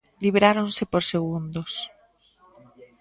[0.23, 1.71] Libráronse por segundos.